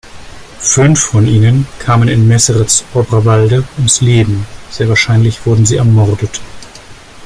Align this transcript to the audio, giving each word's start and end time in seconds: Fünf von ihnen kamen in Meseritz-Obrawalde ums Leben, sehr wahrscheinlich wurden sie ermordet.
Fünf 0.57 0.99
von 0.99 1.27
ihnen 1.27 1.67
kamen 1.77 2.07
in 2.07 2.27
Meseritz-Obrawalde 2.27 3.67
ums 3.77 4.01
Leben, 4.01 4.47
sehr 4.71 4.89
wahrscheinlich 4.89 5.45
wurden 5.45 5.67
sie 5.67 5.75
ermordet. 5.75 6.41